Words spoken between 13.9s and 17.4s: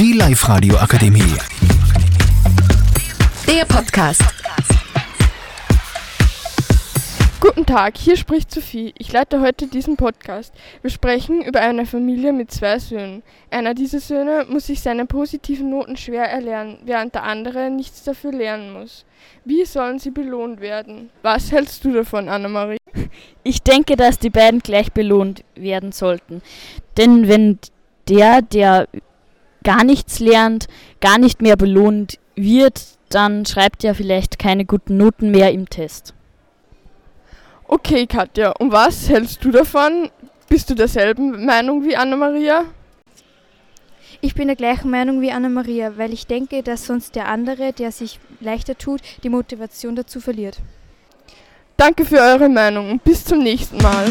Söhne muss sich seine positiven Noten schwer erlernen, während der